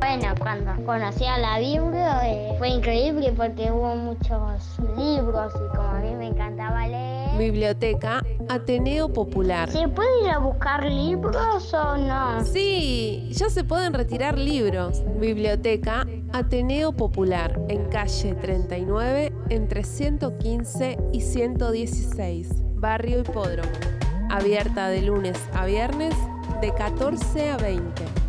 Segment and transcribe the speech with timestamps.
[0.00, 5.88] Bueno, cuando conocí a la Biblia eh, fue increíble porque hubo muchos libros y como
[5.88, 7.38] a mí me encantaba leer.
[7.38, 9.70] Biblioteca Ateneo Popular.
[9.70, 12.42] ¿Se puede ir a buscar libros o no?
[12.46, 15.02] Sí, ya se pueden retirar libros.
[15.20, 23.70] Biblioteca Ateneo Popular, en calle 39, entre 115 y 116, Barrio Hipódromo.
[24.30, 26.14] Abierta de lunes a viernes
[26.62, 28.19] de 14 a 20.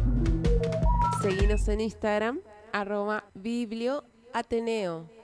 [1.22, 5.21] Seguinos en Instagram, arroba biblioateneo.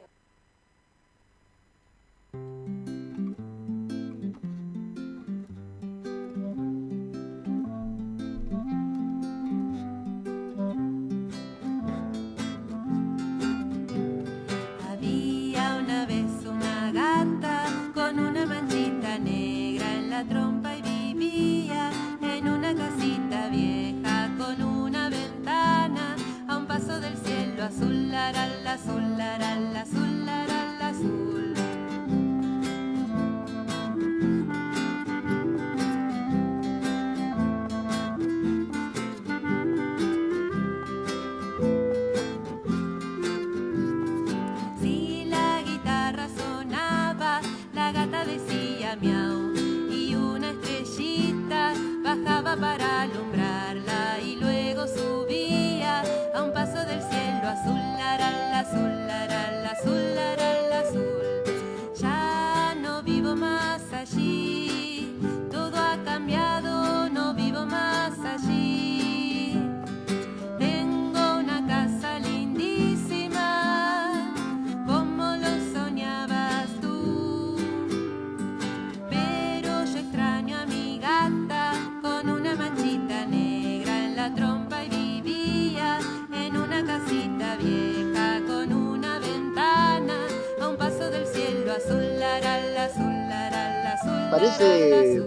[94.58, 95.22] Parece-.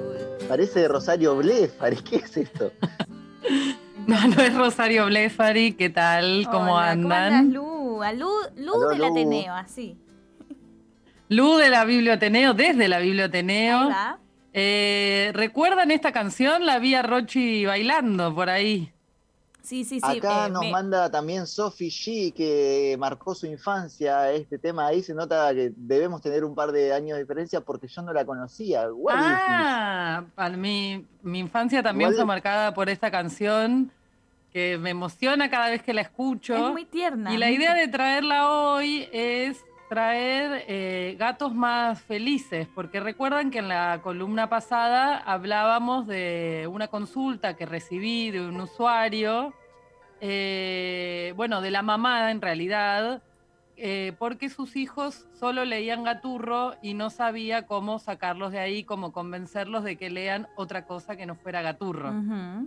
[0.49, 2.73] Parece Rosario Blefari, ¿qué es esto?
[4.07, 6.49] No, no es Rosario Blefari, ¿qué tal?
[6.51, 7.33] ¿Cómo Hola, andan?
[7.35, 8.03] andas, Lu?
[8.03, 9.05] A Lu, del Lu.
[9.05, 9.97] Ateneo, así.
[11.29, 13.89] Lu de la Biblioteneo, desde la Ahí Biblioteneo.
[13.89, 14.19] va.
[14.53, 16.67] Eh, ¿Recuerdan esta canción?
[16.67, 18.91] La vi a Rochi bailando por ahí.
[19.63, 20.19] Sí, sí, sí.
[20.19, 24.33] Acá eh, nos me- manda también Sophie G, que marcó su infancia.
[24.33, 27.87] Este tema ahí se nota que debemos tener un par de años de diferencia porque
[27.89, 28.87] yo no la conocía.
[29.11, 33.93] Ah, para mí, mi infancia también fue marcada por esta canción
[34.53, 36.55] que me emociona cada vez que la escucho.
[36.55, 37.33] Es muy tierna.
[37.33, 39.59] Y la idea de traerla hoy es
[39.91, 46.87] traer eh, gatos más felices, porque recuerdan que en la columna pasada hablábamos de una
[46.87, 49.53] consulta que recibí de un usuario,
[50.21, 53.21] eh, bueno, de la mamá en realidad,
[53.77, 59.11] eh, porque sus hijos solo leían gaturro y no sabía cómo sacarlos de ahí, cómo
[59.11, 62.11] convencerlos de que lean otra cosa que no fuera gaturro.
[62.11, 62.65] Eh.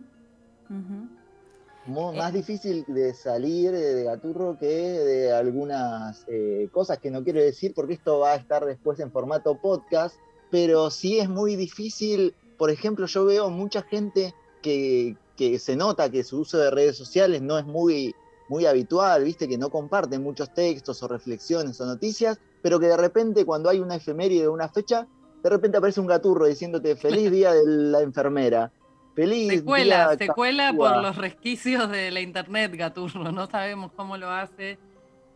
[1.86, 7.42] Más difícil de salir de, de Gaturro que de algunas eh, cosas que no quiero
[7.42, 10.16] decir porque esto va a estar después en formato podcast,
[10.50, 16.10] pero sí es muy difícil, por ejemplo, yo veo mucha gente que, que se nota
[16.10, 18.16] que su uso de redes sociales no es muy,
[18.48, 22.98] muy habitual, viste, que no comparten muchos textos o reflexiones o noticias, pero que de
[22.98, 25.08] repente cuando hay una efeméride o una fecha,
[25.44, 28.72] de repente aparece un gaturro diciéndote feliz día de la enfermera.
[29.16, 30.94] Feliz Se cuela, día se cuela Capua".
[30.94, 34.80] por los resquicios de la internet, Gaturro, no sabemos cómo lo hace.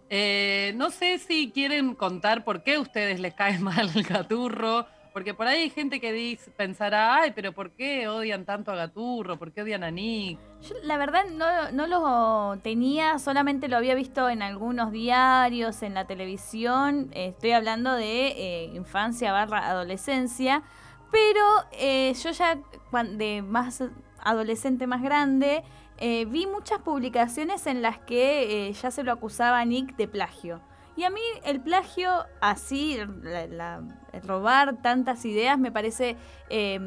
[0.09, 4.85] Eh, no sé si quieren contar por qué a ustedes les cae mal el Gaturro,
[5.13, 8.75] porque por ahí hay gente que dice, pensará, ay, pero ¿por qué odian tanto a
[8.75, 9.37] Gaturro?
[9.37, 10.39] ¿Por qué odian a Nick?
[10.61, 15.93] Yo la verdad no, no lo tenía, solamente lo había visto en algunos diarios, en
[15.93, 17.09] la televisión.
[17.13, 20.63] Eh, Estoy hablando de eh, infancia barra adolescencia.
[21.11, 21.41] Pero
[21.71, 22.59] eh, yo ya
[23.03, 23.83] de más
[24.19, 25.63] adolescente, más grande,
[25.97, 30.07] eh, vi muchas publicaciones en las que eh, ya se lo acusaba a Nick de
[30.07, 30.61] plagio.
[30.97, 32.09] Y a mí el plagio,
[32.41, 33.81] así, la-
[34.25, 36.17] robar tantas ideas, me parece,
[36.49, 36.79] eh,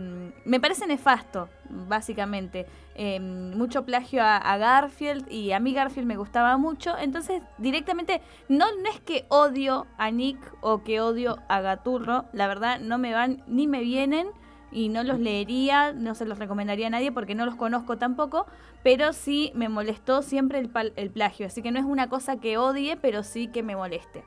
[0.44, 2.66] me parece nefasto, básicamente.
[2.96, 6.98] Eh, mucho plagio a, a Garfield y a mí Garfield me gustaba mucho.
[6.98, 12.24] Entonces, directamente, no, no es que odio a Nick o que odio a Gaturro.
[12.32, 14.26] La verdad, no me van ni me vienen
[14.72, 18.46] y no los leería, no se los recomendaría a nadie porque no los conozco tampoco.
[18.82, 21.46] Pero sí me molestó siempre el, pal- el plagio.
[21.46, 24.24] Así que no es una cosa que odie, pero sí que me moleste.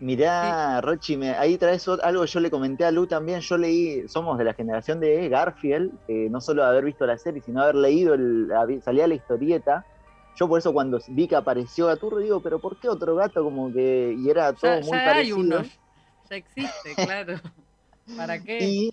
[0.00, 3.40] Mirá, Rochi, me- ahí traes algo que yo le comenté a Lu también.
[3.40, 7.40] Yo leí, somos de la generación de Garfield, eh, no solo haber visto la serie,
[7.42, 8.48] sino haber leído, el,
[8.82, 9.86] salía la historieta.
[10.36, 13.42] yo por eso cuando vi que apareció Gaturro digo, pero ¿por qué otro gato?
[13.44, 15.32] Como que, y era todo Ya, muy ya hay parecido.
[15.32, 15.62] uno,
[16.30, 17.40] ya existe, claro.
[18.16, 18.76] ¿Para qué?
[18.76, 18.92] Y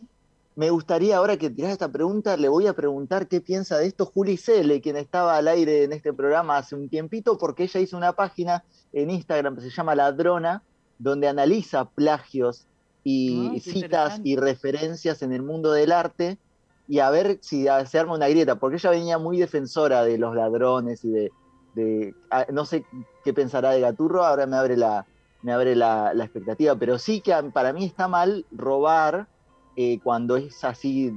[0.56, 4.06] me gustaría, ahora que tirás esta pregunta, le voy a preguntar qué piensa de esto
[4.06, 7.98] Juli Cele, quien estaba al aire en este programa hace un tiempito, porque ella hizo
[7.98, 10.64] una página en Instagram que se llama Ladrona,
[10.98, 12.68] donde analiza plagios
[13.04, 16.40] y Ah, citas y referencias en el mundo del arte,
[16.88, 20.36] y a ver si se arma una grieta, porque ella venía muy defensora de los
[20.36, 21.34] ladrones y de,
[21.74, 22.18] de-
[22.52, 22.88] no sé
[23.24, 25.08] qué pensará de Gaturro, ahora me abre la,
[25.42, 29.28] me abre la, la expectativa, pero sí que para mí está mal robar
[29.76, 31.12] eh, cuando es así,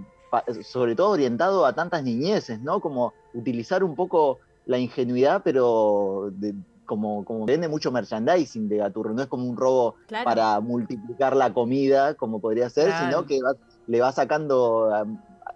[0.62, 2.80] sobre todo orientado a tantas niñeces, ¿no?
[2.80, 6.54] Como utilizar un poco la ingenuidad, pero de-
[6.86, 10.24] como, como vende mucho merchandising de Gaturro, no es como un robo Claro.
[10.26, 13.04] para multiplicar la comida, como podría ser, Claro.
[13.06, 13.54] sino que va-
[13.86, 14.90] le va sacando,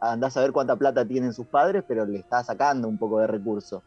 [0.01, 3.27] andás a ver cuánta plata tienen sus padres, pero le está sacando un poco de
[3.27, 3.85] recurso.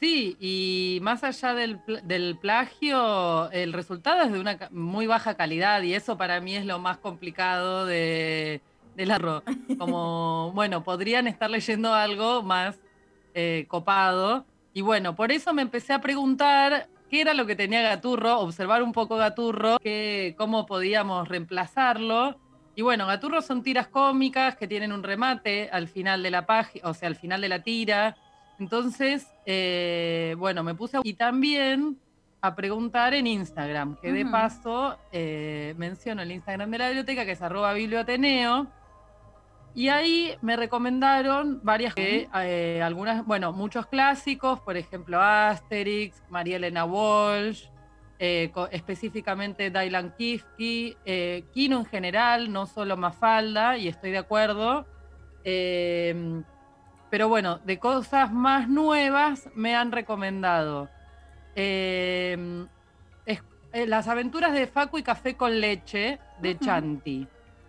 [0.00, 5.34] Sí, y más allá del, pl- del plagio, el resultado es de una muy baja
[5.34, 8.60] calidad y eso para mí es lo más complicado de,
[8.94, 9.42] del arro.
[9.76, 12.78] Como, bueno, podrían estar leyendo algo más
[13.34, 14.46] eh, copado.
[14.72, 18.84] Y bueno, por eso me empecé a preguntar qué era lo que tenía Gaturro, observar
[18.84, 22.38] un poco Gaturro, que, cómo podíamos reemplazarlo.
[22.76, 26.88] Y bueno, Gaturro son tiras cómicas que tienen un remate al final de la página,
[26.88, 28.16] o sea, al final de la tira.
[28.58, 31.00] Entonces, eh, bueno, me puse a...
[31.04, 31.98] y también
[32.40, 37.32] a preguntar en Instagram, que de paso eh, menciono el Instagram de la biblioteca, que
[37.32, 38.68] es arroba biblioateneo,
[39.74, 46.56] y ahí me recomendaron varias, que, eh, algunas, bueno, muchos clásicos, por ejemplo, Asterix, María
[46.56, 47.66] Elena Walsh,
[48.18, 54.86] eh, específicamente Dylan Kifke, eh, Kino en general, no solo Mafalda, y estoy de acuerdo.
[57.10, 60.88] Pero bueno, de cosas más nuevas me han recomendado
[61.56, 62.66] eh,
[63.26, 66.58] es- eh, Las aventuras de Facu y Café con Leche de.
[66.58, 67.26] Chanti.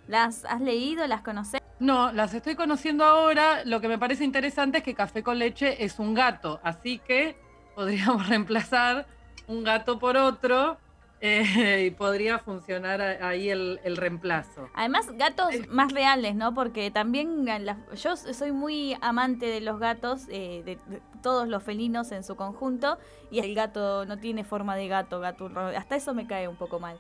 [0.07, 1.06] ¿Las has leído?
[1.07, 1.62] ¿Las conoces?
[1.80, 3.63] No, las estoy conociendo ahora.
[3.65, 7.38] Lo que me parece interesante es que Café con Leche es un gato, así que
[7.75, 9.06] podríamos reemplazar
[9.47, 10.77] un gato por otro
[11.21, 14.69] eh, y podría funcionar ahí el, el reemplazo.
[14.74, 16.54] Además, gatos más reales, ¿no?
[16.54, 21.63] Porque también la- yo soy muy amante de los gatos, eh, de, de todos los
[21.63, 22.98] felinos en su conjunto,
[23.31, 25.68] y el gato no tiene forma de gato, gaturro.
[25.68, 27.00] Hasta eso me cae un poco mal.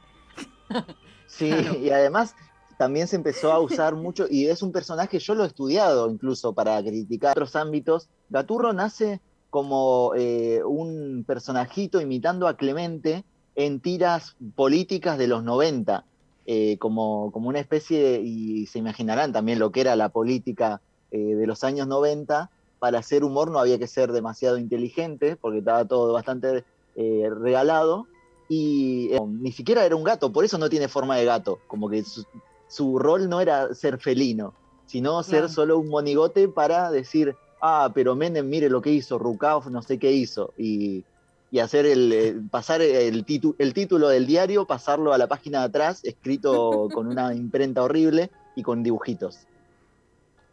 [1.25, 1.79] Sí, Claro.
[1.79, 2.35] y además
[2.77, 6.53] también se empezó a usar mucho, y es un personaje, yo lo he estudiado incluso
[6.53, 8.09] para criticar otros ámbitos.
[8.29, 13.25] Gaturro nace como eh, un personajito imitando a Clemente
[13.59, 16.05] en tiras políticas de los 90,
[16.45, 20.79] eh, como, como una especie, y se imaginarán también lo que era la política
[21.11, 25.57] eh, de los años 90, para hacer humor no había que ser demasiado inteligente, porque
[25.57, 26.63] estaba todo bastante
[26.95, 28.07] eh, regalado,
[28.47, 31.89] y eh, ni siquiera era un gato, por eso no tiene forma de gato, como
[31.89, 32.23] que su,
[32.69, 34.53] su rol no era ser felino,
[34.85, 39.69] sino ser solo un monigote para decir, ah, pero Menem mire lo que hizo, Rukav
[39.69, 41.03] no sé qué hizo, y,
[41.51, 45.65] y hacer el, pasar el, titu- el título del diario, pasarlo a la página de
[45.65, 49.47] atrás, escrito con una imprenta horrible y con dibujitos.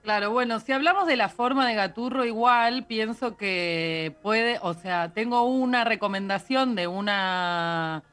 [0.02, 5.12] Claro, bueno, si hablamos de la forma de Gaturro igual, pienso que puede, o sea,
[5.12, 8.04] tengo una recomendación de una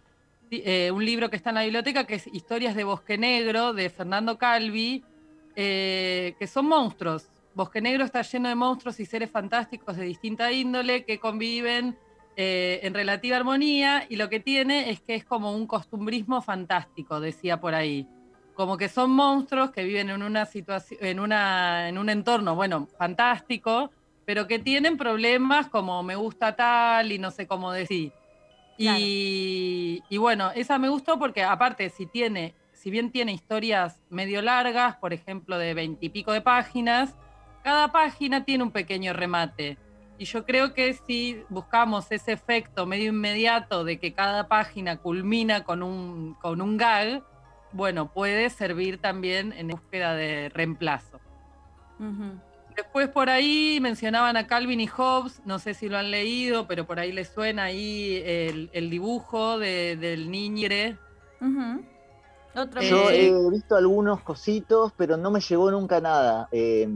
[0.50, 3.90] eh, un libro que está en la biblioteca que es Historias de Bosque Negro de
[3.92, 5.04] Fernando Calvi,
[5.56, 7.28] eh, que son monstruos.
[7.54, 11.96] Bosque Negro está lleno de monstruos y seres fantásticos de distinta índole que conviven
[12.36, 17.20] eh, en relativa armonía y lo que tiene es que es como un costumbrismo fantástico,
[17.20, 18.08] decía por ahí
[18.54, 22.88] como que son monstruos que viven en una situación, en una, en un entorno, bueno,
[22.98, 23.92] fantástico,
[24.26, 28.14] pero que tienen problemas como me gusta tal y no sé cómo decir.
[28.78, 34.42] Y, y bueno, esa me gustó porque aparte si tiene, si bien tiene historias medio
[34.42, 37.16] largas, por ejemplo de veintipico de páginas,
[37.64, 39.78] cada página tiene un pequeño remate.
[40.18, 45.64] Y yo creo que si buscamos ese efecto medio inmediato de que cada página culmina
[45.64, 47.24] con un, con un gag,
[47.72, 51.20] bueno, puede servir también en búsqueda de reemplazo.
[52.76, 56.86] Después por ahí mencionaban a Calvin y Hobbes, no sé si lo han leído, pero
[56.88, 60.30] por ahí les suena ahí el, el dibujo de- del
[62.82, 66.48] Eh, Yo he visto algunos cositos, pero no me llegó nunca nada.
[66.52, 66.88] Eh,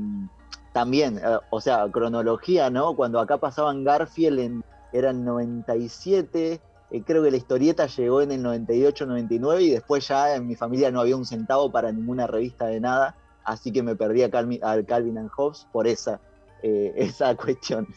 [0.77, 2.95] también, eh, o sea, cronología, ¿no?
[2.95, 8.43] Cuando acá pasaban Garfield, en, eran 97, eh, creo que la historieta llegó en el
[8.43, 12.79] 98-99 y después ya en mi familia no había un centavo para ninguna revista de
[12.79, 16.21] nada, así que me perdí a Calvin, a and Hobbes por esa,
[16.61, 17.87] eh, esa cuestión.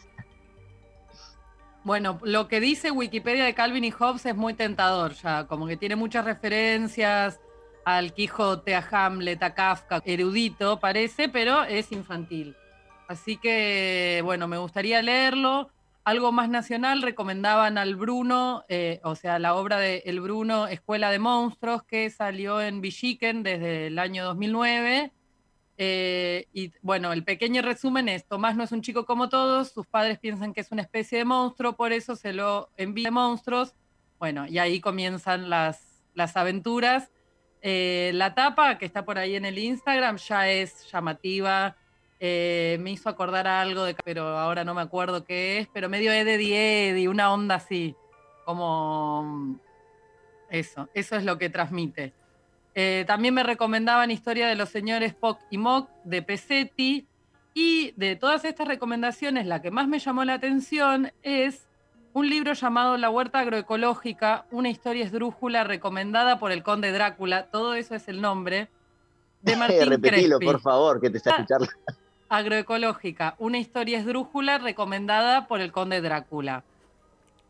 [1.83, 5.77] Bueno, lo que dice Wikipedia de Calvin y Hobbes es muy tentador ya, como que
[5.77, 7.39] tiene muchas referencias
[7.85, 12.55] al Quijote, a Hamlet, a Kafka, erudito parece, pero es infantil.
[13.11, 15.69] Así que, bueno, me gustaría leerlo.
[16.05, 21.11] Algo más nacional, recomendaban al Bruno, eh, o sea, la obra de El Bruno, Escuela
[21.11, 25.11] de Monstruos, que salió en Villiquen desde el año 2009.
[25.77, 29.85] Eh, y bueno, el pequeño resumen es, Tomás no es un chico como todos, sus
[29.87, 33.75] padres piensan que es una especie de monstruo, por eso se lo envía a monstruos.
[34.19, 37.11] Bueno, y ahí comienzan las, las aventuras.
[37.61, 41.75] Eh, la tapa que está por ahí en el Instagram ya es llamativa,
[42.23, 46.11] eh, me hizo acordar algo, de, pero ahora no me acuerdo qué es, pero medio
[46.11, 47.95] Eddie Eddie, una onda así,
[48.45, 49.59] como
[50.51, 52.13] eso, eso es lo que transmite.
[52.75, 57.07] Eh, también me recomendaban Historia de los señores Poc y Mock de Pesetti,
[57.55, 61.67] y de todas estas recomendaciones, la que más me llamó la atención es
[62.13, 67.73] un libro llamado La Huerta Agroecológica, una historia esdrújula recomendada por el conde Drácula, todo
[67.73, 68.69] eso es el nombre,
[69.41, 70.45] de Martín Repetilo, Crespi.
[70.45, 71.65] por favor, que te está escuchando.
[72.31, 76.63] Agroecológica, una historia esdrújula recomendada por el conde Drácula.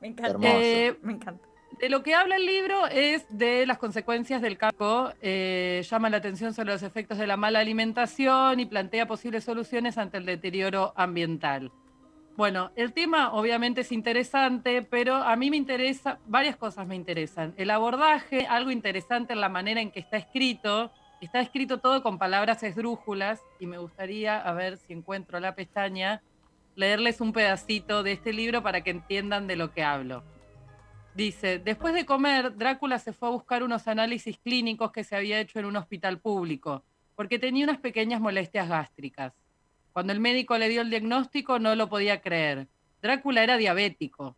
[0.01, 0.31] Me encanta.
[0.31, 0.57] Hermoso.
[0.59, 1.45] Eh, Me encanta.
[1.79, 5.11] de lo que habla el libro es de las consecuencias del campo.
[5.21, 9.99] eh, llama la atención sobre los efectos de la mala alimentación y plantea posibles soluciones
[9.99, 11.71] ante el deterioro ambiental.
[12.35, 17.53] Bueno, el tema obviamente es interesante, pero a mí me interesa, varias cosas me interesan.
[17.55, 20.91] El abordaje, algo interesante en la manera en que está escrito.
[21.21, 26.23] Está escrito todo con palabras esdrújulas y me gustaría, a ver si encuentro la pestaña,
[26.75, 30.23] leerles un pedacito de este libro para que entiendan de lo que hablo.
[31.13, 35.39] Dice, después de comer, Drácula se fue a buscar unos análisis clínicos que se había
[35.39, 36.83] hecho en un hospital público,
[37.15, 39.31] porque tenía unas pequeñas molestias gástricas.
[39.93, 42.67] Cuando el médico le dio el diagnóstico no lo podía creer.
[42.99, 44.35] Drácula era diabético.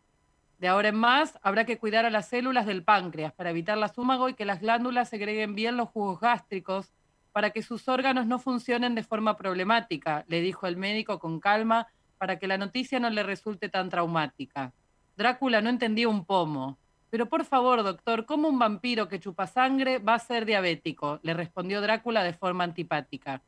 [0.58, 3.88] De ahora en más, habrá que cuidar a las células del páncreas para evitar la
[3.88, 6.92] súmago y que las glándulas segreguen bien los jugos gástricos
[7.32, 11.88] para que sus órganos no funcionen de forma problemática, le dijo el médico con calma
[12.18, 14.72] para que la noticia no le resulte tan traumática.
[15.16, 16.78] Drácula no entendía un pomo.
[17.10, 21.20] Pero por favor, doctor, ¿cómo un vampiro que chupa sangre va a ser diabético?
[21.22, 23.42] Le respondió Drácula de forma antipática.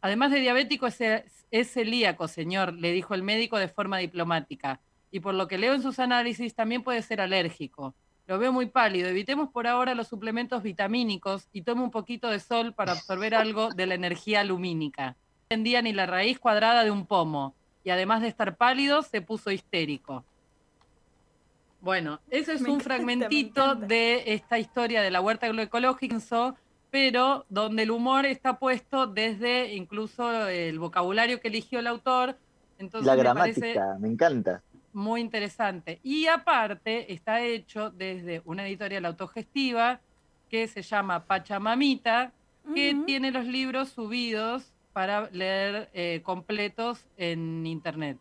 [0.00, 1.00] Además de diabético, es,
[1.50, 4.80] es celíaco, señor, le dijo el médico de forma diplomática.
[5.12, 7.94] Y por lo que leo en sus análisis, también puede ser alérgico.
[8.26, 9.08] Lo veo muy pálido.
[9.08, 13.70] Evitemos por ahora los suplementos vitamínicos y tome un poquito de sol para absorber algo
[13.70, 15.08] de la energía lumínica.
[15.10, 15.16] No
[15.50, 17.54] entendía ni la raíz cuadrada de un pomo.
[17.84, 20.24] Y además de estar pálido, se puso histérico.
[21.82, 26.54] Bueno, eso es Me un encanta, fragmentito de esta historia de la huerta agroecológica,
[26.90, 32.38] pero donde el humor está puesto desde incluso el vocabulario que eligió el autor.
[32.78, 34.62] Entonces La me gramática, parece me encanta.
[34.92, 36.00] Muy interesante.
[36.02, 40.00] Y aparte está hecho desde una editorial autogestiva
[40.48, 42.32] que se llama Pachamamita,
[42.74, 48.18] que tiene los libros subidos para leer eh, completos en internet.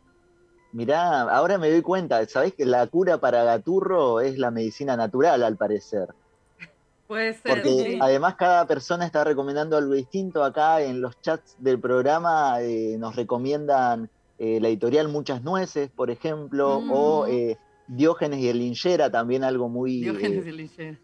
[0.71, 5.43] Mirá, ahora me doy cuenta, ¿sabés que la cura para Gaturro es la medicina natural,
[5.43, 6.13] al parecer?
[7.07, 7.51] Puede ser.
[7.51, 7.99] Porque sí.
[8.01, 10.43] además cada persona está recomendando algo distinto.
[10.43, 14.09] Acá en los chats del programa eh, nos recomiendan
[14.43, 16.91] eh, la editorial Muchas Nueces, por ejemplo, Mm.
[16.91, 17.57] o eh,
[17.87, 20.97] Diógenes y el Linchera, también algo muy Diógenes eh, de Liché.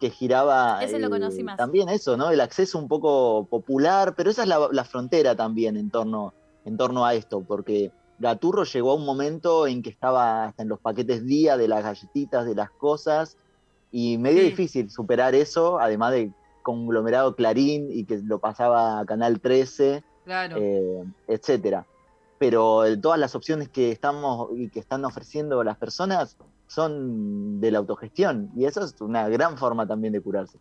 [0.00, 0.82] que giraba.
[0.82, 1.56] Ese lo conocí más.
[1.56, 2.30] También eso, ¿no?
[2.30, 6.32] El acceso un poco popular, pero esa es la, la frontera también en torno,
[6.64, 10.68] en torno a esto, porque Gaturro llegó a un momento en que estaba hasta en
[10.70, 13.36] los paquetes día de las galletitas, de las cosas,
[13.92, 14.46] y medio Sí.
[14.48, 16.32] difícil superar eso, además de
[16.62, 20.56] conglomerado Clarín y que lo pasaba a Canal 13, Claro.
[20.58, 21.86] eh, etcétera.
[22.40, 27.70] Pero eh, todas las opciones que estamos y que están ofreciendo las personas son de
[27.70, 30.56] la autogestión y eso es una gran forma también de curarse.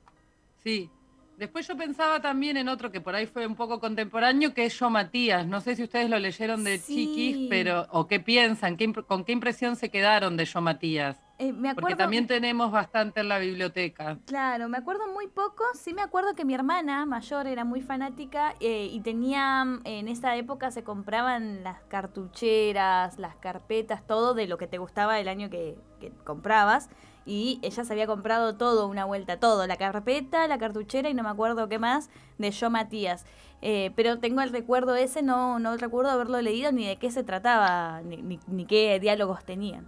[0.62, 0.90] Sí.
[1.38, 4.78] Después yo pensaba también en otro que por ahí fue un poco contemporáneo, que es
[4.78, 5.48] Yo Matías.
[5.48, 6.96] No sé si ustedes lo leyeron de Sí.
[6.96, 11.16] chiquis, pero o qué piensan, qué con qué impresión se quedaron de Yo Matías.
[11.40, 14.18] Eh, me acuerdo, Porque también tenemos bastante en la biblioteca.
[14.26, 15.64] Claro, me acuerdo muy poco.
[15.74, 20.36] Sí me acuerdo que mi hermana mayor era muy fanática eh, y tenía, en esa
[20.36, 25.50] época se compraban las cartucheras, las carpetas, todo de lo que te gustaba el año
[25.50, 26.90] que, que comprabas.
[27.26, 31.24] Y ella se había comprado todo, una vuelta, todo, la carpeta, la cartuchera y no
[31.24, 33.26] me acuerdo qué más, de Yo Matías.
[33.62, 37.24] Eh, pero tengo el recuerdo ese, no, no recuerdo haberlo leído ni de qué se
[37.24, 39.88] trataba, ni, ni- ni qué diálogos tenían.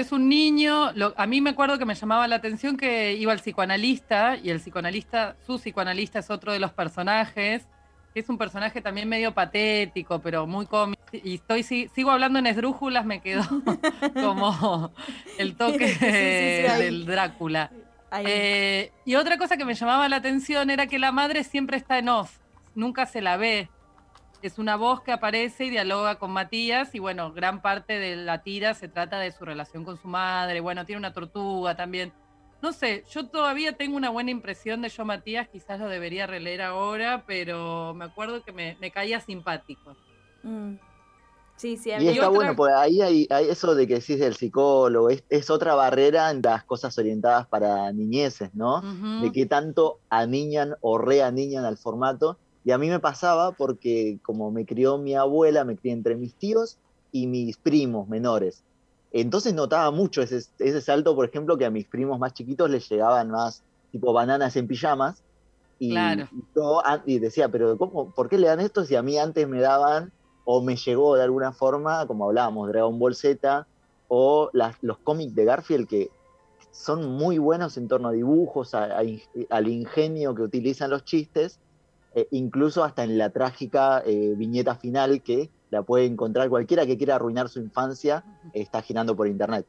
[0.00, 3.32] Es un niño, lo- a mí me acuerdo que me llamaba la atención que iba
[3.32, 7.66] al psicoanalista y el psicoanalista, su psicoanalista es otro de los personajes,
[8.14, 11.00] que es un personaje también medio patético, pero muy cómico.
[11.12, 13.42] y estoy sigo hablando en esdrújulas, me quedó
[14.14, 14.92] como
[15.38, 15.86] el toque
[16.78, 17.70] del Drácula.
[18.26, 21.98] Eh, y otra cosa que me llamaba la atención era que la madre siempre está
[21.98, 22.38] en off,
[22.74, 23.68] nunca se la ve.
[24.42, 28.42] Es una voz que aparece y dialoga con Matías y bueno, gran parte de la
[28.42, 30.60] tira se trata de su relación con su madre.
[30.60, 32.12] Bueno, tiene una tortuga también.
[32.62, 36.62] No sé, yo todavía tengo una buena impresión de yo Matías, quizás lo debería releer
[36.62, 39.94] ahora, pero me acuerdo que me, caía simpático.
[40.42, 40.74] Mm.
[41.56, 45.50] Sí, sí, y está bueno, pues ahí hay, eso de que decís del psicólogo, es,
[45.50, 48.80] otra barrera en las cosas orientadas para niñeces, ¿no?
[49.20, 52.38] De que tanto aniñan o reaniñan al formato.
[52.64, 56.34] Y a mí me pasaba porque como me crió mi abuela, me crié entre mis
[56.34, 56.78] tíos
[57.12, 58.62] y mis primos menores.
[59.12, 62.88] Entonces notaba mucho ese, ese salto, por ejemplo, que a mis primos más chiquitos les
[62.88, 65.22] llegaban más tipo bananas en pijamas.
[65.78, 65.94] Y,
[66.54, 69.60] yo, y decía, pero ¿cómo, ¿por qué le dan esto si a mí antes me
[69.60, 70.12] daban
[70.44, 73.66] o me llegó de alguna forma, como hablábamos, Dragon Ball Z,
[74.08, 76.10] o los cómics de Garfield que
[76.70, 81.58] son muy buenos en torno a dibujos, al ingenio que utilizan los chistes,
[82.14, 86.96] eh, incluso hasta en la trágica eh, viñeta final que la puede encontrar cualquiera que
[86.96, 89.66] quiera arruinar su infancia, está girando por internet.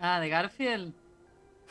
[0.00, 0.92] Ah, de Garfield.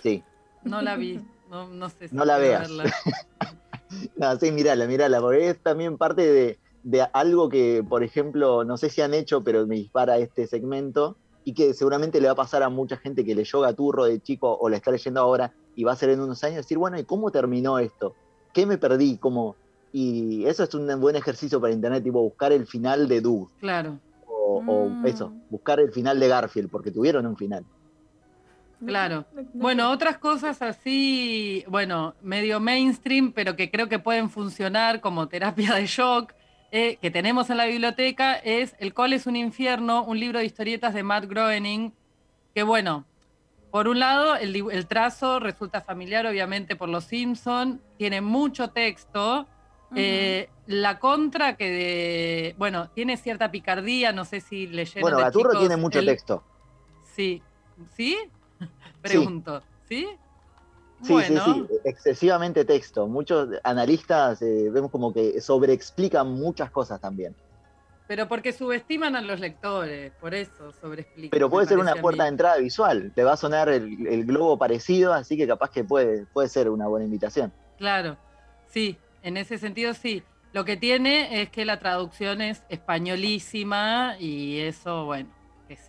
[0.01, 0.23] Sí.
[0.63, 1.19] No la vi,
[1.49, 2.69] no, sé si No la veas.
[4.15, 8.77] no, sí, mírala, mírala, porque es también parte de, de algo que, por ejemplo, no
[8.77, 12.35] sé si han hecho, pero me dispara este segmento y que seguramente le va a
[12.35, 15.83] pasar a mucha gente que leyó Gaturro de chico o la está leyendo ahora y
[15.83, 18.15] va a ser en unos años decir, bueno, ¿y cómo terminó esto?
[18.53, 19.17] ¿Qué me perdí?
[19.17, 19.55] ¿Cómo?
[19.93, 23.49] Y eso es un buen ejercicio para internet, tipo buscar el final de Doug.
[23.59, 23.99] Claro.
[24.25, 25.05] O, mm.
[25.05, 27.65] eso, buscar el final de Garfield, porque tuvieron un final.
[28.85, 29.25] Claro.
[29.53, 35.75] Bueno, otras cosas así, bueno, medio mainstream, pero que creo que pueden funcionar como terapia
[35.75, 36.33] de shock.
[36.73, 40.45] Eh, que tenemos en la biblioteca es El Cole es un infierno, un libro de
[40.45, 41.91] historietas de Matt Groening,
[42.55, 43.05] que bueno,
[43.71, 49.47] por un lado, el, trazo resulta familiar, obviamente, por los Simpson, tiene mucho texto.
[49.95, 55.01] Eh, la contra que de, bueno, tiene cierta picardía, no sé si leyeron.
[55.01, 56.43] Bueno, Gaturro tiene mucho texto.
[57.15, 57.41] Sí,
[57.95, 58.17] ¿sí?
[59.01, 60.07] Pregunto, ¿sí?
[61.03, 63.07] Sí, sí, sí, excesivamente texto.
[63.07, 67.35] Muchos analistas eh, vemos como que sobreexplican muchas cosas también.
[68.07, 71.31] Pero porque subestiman a los lectores, por eso sobreexplican.
[71.31, 75.13] Pero puede ser una puerta de entrada visual, te va a sonar el, globo parecido,
[75.13, 77.51] así que capaz que puede, puede ser una buena invitación.
[77.77, 78.17] Claro,
[78.67, 80.23] sí, en ese sentido sí.
[80.53, 85.29] Lo que tiene es que la traducción es españolísima y eso, bueno,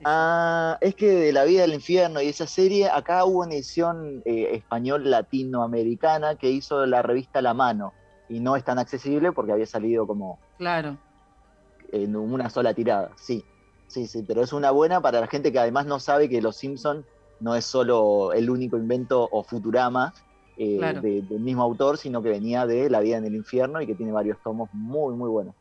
[0.04, 4.22] Ah, es que de La vida del infierno y esa serie, acá hubo una edición
[4.24, 7.92] eh, español latinoamericana que hizo la revista La Mano
[8.28, 10.96] y no es tan accesible porque había salido como claro.
[11.90, 13.44] en una sola tirada, sí,
[13.86, 16.56] sí, sí, pero es una buena para la gente que además no sabe que Los
[16.56, 17.04] Simpson
[17.40, 20.14] no es solo el único invento o Futurama
[20.56, 23.94] eh, del mismo autor, sino que venía de La vida en el infierno y que
[23.94, 25.54] tiene varios tomos muy, muy buenos.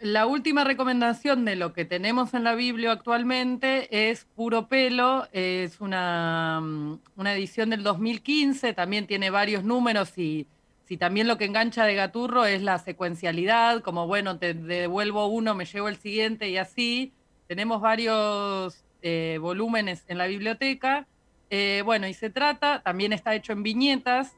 [0.00, 5.80] La última recomendación de lo que tenemos en la Biblia actualmente es Puro Pelo, es
[5.80, 10.48] una, mm, una edición del 2015, también tiene varios números y
[10.84, 15.54] si también lo que engancha de Gaturro es la secuencialidad, como bueno, te devuelvo uno,
[15.54, 17.12] me llevo el siguiente y así.
[17.46, 21.06] Tenemos varios eh, volúmenes en la biblioteca.
[21.54, 24.36] Eh, bueno, y se trata, también está hecho en viñetas,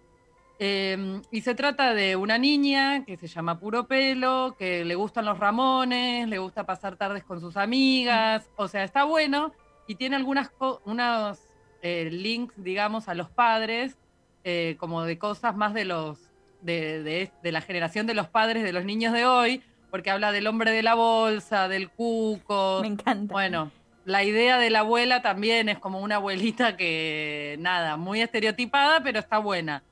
[0.59, 5.24] Em, y se trata de una niña que se llama Puro Pelo, que le gustan
[5.24, 9.53] los Ramones, le gusta pasar tardes con sus amigas, o sea, está bueno
[9.88, 10.53] y tiene algunas
[10.85, 11.40] unos
[11.83, 13.98] eh, links, digamos, a los padres,
[14.44, 16.18] eh, como de cosas más de los
[16.62, 20.46] de, de, la generación de los padres de los niños de hoy, porque habla del
[20.46, 22.79] hombre de la bolsa, del cuco.
[22.81, 23.33] Me encanta.
[23.33, 23.70] Bueno,
[24.05, 29.19] la idea de la abuela también es como una abuelita que, nada, muy estereotipada, pero
[29.19, 29.83] está buena.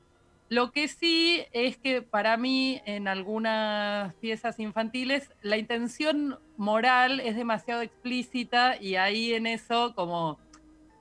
[0.48, 7.36] Lo que sí es que para mí en algunas piezas infantiles la intención moral es
[7.36, 10.38] demasiado explícita y ahí en eso como,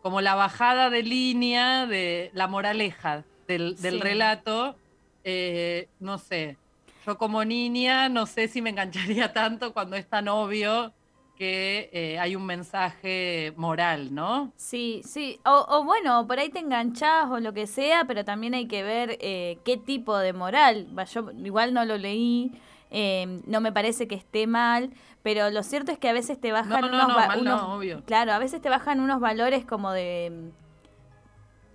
[0.01, 4.77] como la bajada de línea de la moraleja del, relato,
[5.25, 6.55] eh, no sé,
[7.05, 10.93] yo como niña no sé si me engancharía tanto cuando es tan obvio
[11.41, 14.53] que eh, hay un mensaje moral, ¿no?
[14.57, 15.39] Sí, sí.
[15.43, 19.17] O, bueno, por ahí te enganchás o lo que sea, pero también hay que ver
[19.21, 20.87] eh, qué tipo de moral.
[21.11, 22.51] Yo igual no lo leí,
[22.91, 24.91] eh, no me parece que esté mal,
[25.23, 27.07] pero lo cierto es que a veces te bajan unos,
[27.41, 30.51] no, Claro, a veces te bajan unos valores como de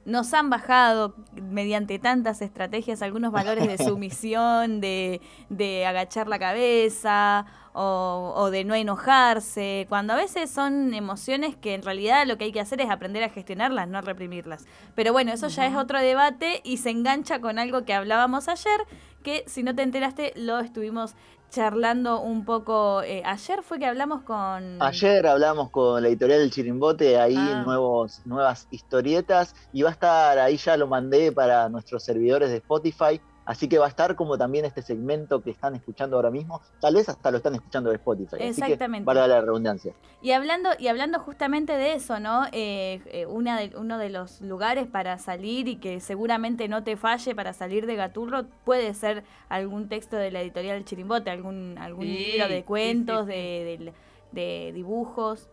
[0.07, 7.45] nos han bajado mediante tantas estrategias algunos valores de sumisión, de, de agachar la cabeza
[7.73, 12.45] o, o, de no enojarse, cuando a veces son emociones que en realidad lo que
[12.45, 14.65] hay que hacer es aprender a gestionarlas, no reprimirlas.
[14.95, 18.81] Pero bueno, eso ya es otro debate y se engancha con algo que hablábamos ayer,
[19.23, 21.17] que si no te enteraste lo estuvimos
[21.51, 23.03] charlando un poco.
[23.03, 24.81] Eh, ayer fue que hablamos con.
[24.83, 27.63] Ayer hablamos con la editorial del Chirimbote, ahí Ah.
[27.65, 32.57] nuevos, nuevas historietas, y va a estar, ahí ya lo mandé para nuestros servidores de
[32.57, 36.61] Spotify, así que va a estar como también este segmento que están escuchando ahora mismo,
[36.81, 38.37] tal vez hasta lo están escuchando de Spotify.
[38.41, 39.11] Exactamente.
[39.11, 39.95] Así que la redundancia.
[40.21, 42.47] Y hablando, y hablando justamente de eso, ¿no?
[42.53, 46.97] Eh, eh, una de, uno de los lugares para salir y que seguramente no te
[46.97, 52.05] falle para salir de Gaturro puede ser algún texto de la editorial Chirimbote, algún, algún
[52.05, 53.39] Sí, libro de cuentos, sí, sí.
[53.39, 53.93] De, de-
[54.33, 55.49] de dibujos.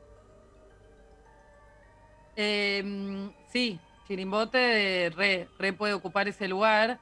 [2.35, 6.99] Eh, sí, Chirimbote re, re puede ocupar ese lugar.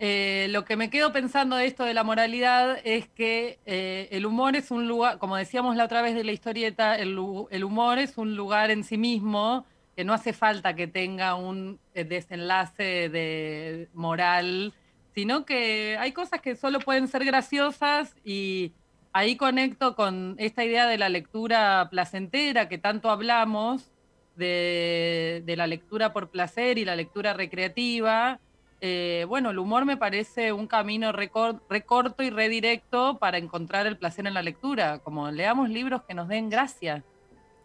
[0.00, 4.26] Eh, lo que me quedo pensando de esto de la moralidad es que eh, el
[4.26, 8.18] humor es un lugar, como decíamos la otra vez de la historieta, el, humor es
[8.18, 9.64] un lugar en sí mismo
[9.96, 14.74] que no hace falta que tenga un eh, desenlace de moral,
[15.14, 18.72] sino que hay cosas que solo pueden ser graciosas y
[19.12, 23.92] ahí conecto con esta idea de la lectura placentera que tanto hablamos,
[24.36, 28.40] de la lectura por placer y la lectura recreativa.
[28.80, 33.38] Eh, bueno, el humor me parece un camino re, cor- re corto y redirecto para
[33.38, 37.02] encontrar el placer en la lectura, como leamos libros que nos den gracia.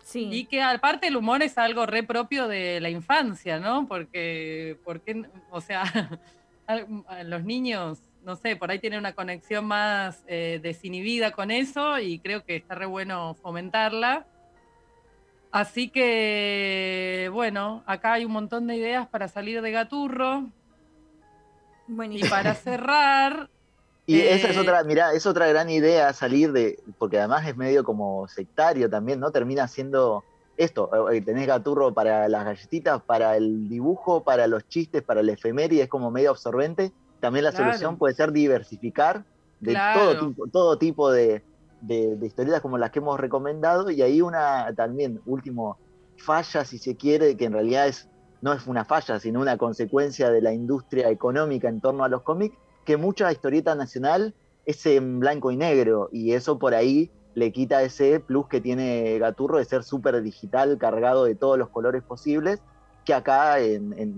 [0.03, 0.29] Sí.
[0.31, 3.85] Y que aparte el humor es algo re propio de la infancia, ¿no?
[3.87, 5.83] Porque, porque o sea,
[7.25, 12.19] los niños, no sé, por ahí tienen una conexión más eh, desinhibida con eso y
[12.19, 14.25] creo que está re bueno fomentarla.
[15.51, 20.45] Así que, bueno, acá hay un montón de ideas para salir de Gaturro.
[21.89, 22.29] Y Buenísimo.
[22.29, 23.49] para cerrar,
[24.05, 27.55] Y esa es Eh, otra, mirá, es otra gran idea salir de, porque además es
[27.55, 29.31] medio como sectario también, ¿no?
[29.31, 30.25] Termina siendo
[30.57, 35.29] esto, eh, tenés gaturro para las galletitas, para el dibujo, para los chistes, para el
[35.29, 36.91] efeméride, es como medio absorbente.
[37.19, 37.65] También la Claro.
[37.65, 39.25] solución puede ser diversificar
[39.59, 39.93] de Claro.
[39.93, 41.45] todo tipo, todo tipo de,
[41.79, 45.79] de- de historietas como las que hemos recomendado, y ahí una también, último,
[46.17, 48.09] falla, si se quiere, que en realidad es,
[48.41, 52.21] no es una falla, sino una consecuencia de la industria económica en torno a los
[52.21, 54.33] cómics, que mucha historieta nacional
[54.65, 59.17] es en blanco y negro, y eso por ahí le quita ese plus que tiene
[59.19, 62.61] Gaturro de ser súper digital, cargado de todos los colores posibles,
[63.05, 64.15] que acá en,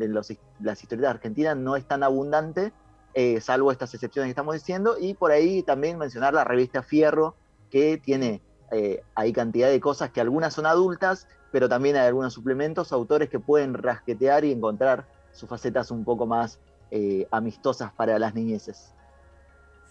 [0.59, 2.73] las historietas argentinas no es tan abundante,
[3.13, 7.35] eh, salvo estas excepciones que estamos diciendo, y por ahí también mencionar la revista Fierro,
[7.69, 12.33] que tiene eh, hay cantidad de cosas que algunas son adultas, pero también hay algunos
[12.33, 18.17] suplementos, autores que pueden rasquetear y encontrar sus facetas un poco más eh, amistosas para
[18.17, 18.93] las niñeces.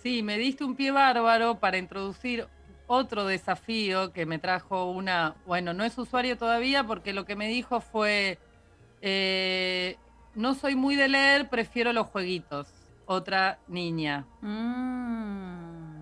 [0.02, 2.48] Sí, me diste un pie bárbaro para introducir
[2.86, 7.48] otro desafío que me trajo una, bueno, no es usuario todavía porque lo que me
[7.48, 8.38] dijo fue,
[9.02, 9.96] eh,
[10.34, 12.68] no soy muy de leer, prefiero los jueguitos.
[13.06, 14.24] Otra niña.
[14.40, 15.19] Mm.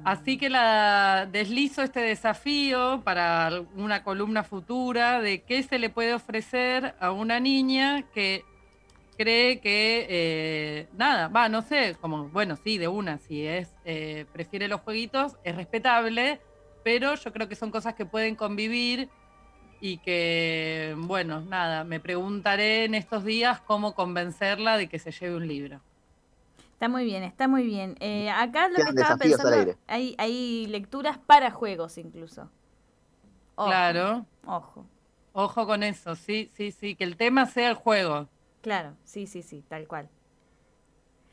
[0.09, 6.14] Así que la deslizo este desafío para una columna futura de qué se le puede
[6.14, 8.42] ofrecer a una niña que
[9.18, 14.25] cree que eh, nada, va, no sé, como bueno, sí, de una, si es eh,
[14.33, 16.40] prefiere los jueguitos, es respetable,
[16.83, 19.11] pero yo creo que son cosas que pueden convivir
[19.79, 25.37] y que, bueno, nada, me preguntaré en estos días cómo convencerla de que se lleve
[25.37, 25.83] un libro.
[26.78, 27.96] Está muy bien, está muy bien.
[27.98, 29.76] Eh, acá lo que estaba pensando, aire.
[29.88, 32.52] hay, hay lecturas para juegos incluso.
[33.56, 34.86] Ojo, Claro, Ojo,
[35.32, 38.30] ojo con eso, sí, sí, sí, que el tema sea el juego.
[38.60, 40.08] claro, sí, sí, sí, tal cual.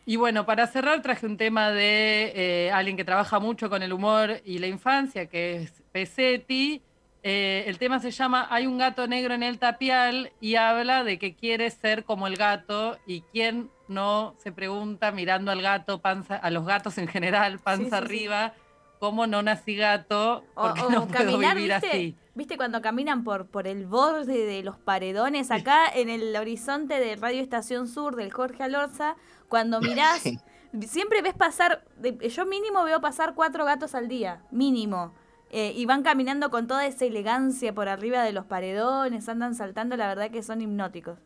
[0.06, 3.92] Y bueno, para cerrar traje un tema de eh, alguien que trabaja mucho con el
[3.94, 6.84] humor y la infancia, que es Pesetti.
[7.28, 11.18] Eh, el tema se llama Hay un gato negro en el tapial y habla de
[11.18, 16.36] que quiere ser como el gato y quién no se pregunta mirando al gato, panza,
[16.36, 17.96] a los gatos en general, panza Sí, sí, sí.
[17.96, 18.54] arriba,
[19.00, 21.88] cómo no nací gato, O, porque o no puedo caminar, vivir ¿viste?
[21.88, 22.16] así.
[22.36, 27.16] ¿Viste cuando caminan por, por el borde de los paredones acá en el horizonte de
[27.16, 29.16] Radio Estación Sur del Jorge Alorza?
[29.50, 30.22] Cuando mirás,
[30.88, 31.86] siempre ves pasar,
[32.30, 35.16] yo mínimo veo pasar cuatro gatos al día, mínimo.
[35.52, 39.96] Eh, y van caminando con toda esa elegancia por arriba de los paredones, andan saltando,
[39.96, 41.18] la verdad que son hipnóticos.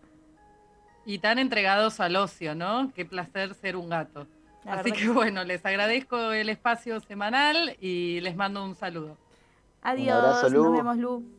[1.06, 2.92] Y tan entregados al ocio, ¿no?
[2.94, 4.28] Qué placer ser un gato.
[4.66, 9.18] La Así que bueno, les agradezco el espacio semanal y les mando un saludo.
[9.82, 10.64] Adiós, abrazo, Lu.
[10.66, 11.39] nos vemos Lu.